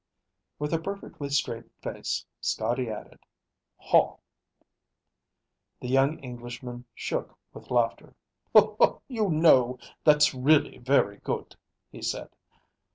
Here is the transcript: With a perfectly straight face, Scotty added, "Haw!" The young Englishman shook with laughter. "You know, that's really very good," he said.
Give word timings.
With 0.57 0.73
a 0.73 0.79
perfectly 0.79 1.29
straight 1.29 1.69
face, 1.83 2.25
Scotty 2.39 2.89
added, 2.89 3.19
"Haw!" 3.77 4.17
The 5.79 5.89
young 5.89 6.17
Englishman 6.21 6.85
shook 6.95 7.37
with 7.53 7.69
laughter. 7.69 8.15
"You 9.07 9.29
know, 9.29 9.77
that's 10.03 10.33
really 10.33 10.79
very 10.79 11.17
good," 11.19 11.55
he 11.91 12.01
said. 12.01 12.31